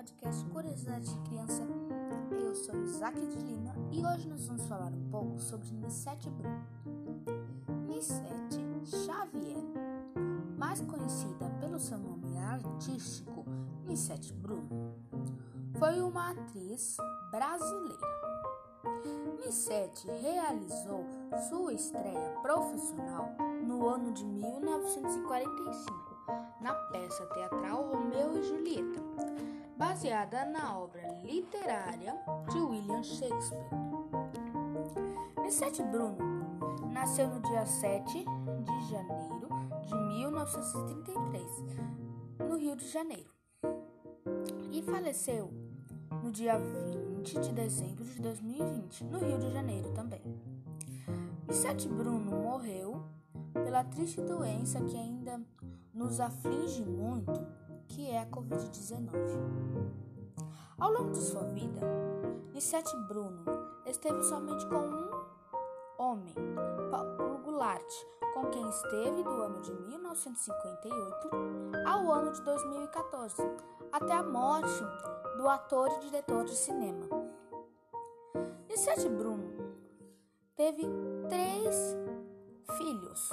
[0.00, 1.62] podcast Curiosidade de Criança.
[2.30, 6.64] Eu sou Isaac de Lima e hoje nós vamos falar um pouco sobre Nissete Bruno.
[7.86, 9.62] Nissete Xavier,
[10.56, 13.44] mais conhecida pelo seu nome artístico
[13.84, 14.94] Nissete Bruno,
[15.78, 16.96] foi uma atriz
[17.30, 18.08] brasileira.
[19.44, 21.04] Nissete realizou
[21.50, 23.34] sua estreia profissional
[23.66, 26.10] no ano de 1945
[26.62, 29.00] na peça teatral Romeu e Julieta,
[29.80, 32.14] baseada na obra literária
[32.52, 33.64] de William Shakespeare.
[35.42, 36.18] Nissete Bruno
[36.92, 39.48] nasceu no dia 7 de janeiro
[39.86, 41.46] de 1933,
[42.46, 43.30] no Rio de Janeiro,
[44.70, 45.50] e faleceu
[46.22, 50.20] no dia 20 de dezembro de 2020, no Rio de Janeiro também.
[51.48, 53.02] Nissete Bruno morreu
[53.54, 55.40] pela triste doença que ainda
[55.94, 57.39] nos aflige muito
[58.20, 59.10] a Covid-19.
[60.78, 61.80] Ao longo de sua vida,
[62.52, 63.44] Nissete Bruno
[63.86, 65.10] esteve somente com um
[65.98, 66.34] homem,
[66.90, 67.90] Paulo Goulart,
[68.34, 71.30] com quem esteve do ano de 1958
[71.86, 73.42] ao ano de 2014,
[73.92, 74.82] até a morte
[75.36, 77.06] do ator e diretor de cinema.
[78.68, 79.50] Nissete Bruno
[80.56, 80.86] teve
[81.28, 81.96] três
[82.76, 83.30] filhos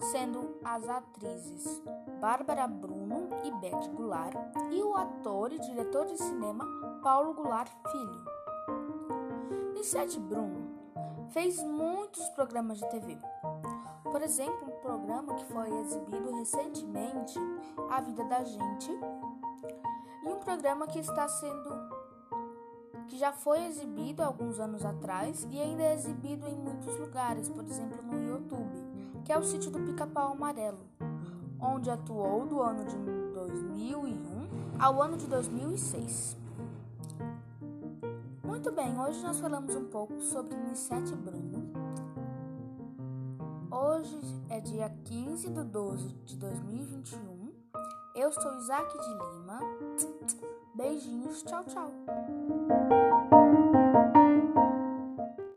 [0.00, 1.82] sendo as atrizes
[2.20, 4.36] Bárbara Bruno e Beth Goulart
[4.70, 6.64] e o ator e diretor de cinema
[7.02, 8.24] Paulo Goulart Filho.
[9.74, 10.76] Nissete Bruno
[11.30, 13.18] fez muitos programas de TV.
[14.04, 17.38] Por exemplo, um programa que foi exibido recentemente,
[17.90, 18.90] A Vida da Gente,
[20.24, 21.95] e um programa que está sendo
[23.08, 27.64] que já foi exibido alguns anos atrás e ainda é exibido em muitos lugares, por
[27.64, 28.86] exemplo no YouTube
[29.26, 30.86] que é o sítio do Pica-Pau Amarelo,
[31.60, 32.96] onde atuou do ano de
[33.34, 36.36] 2001 ao ano de 2006.
[38.44, 41.72] Muito bem, hoje nós falamos um pouco sobre Nissete Bruno.
[43.68, 44.16] Hoje
[44.48, 47.52] é dia 15 de 12 de 2021.
[48.14, 49.58] Eu sou Isaac de Lima.
[50.76, 53.15] Beijinhos, tchau, tchau.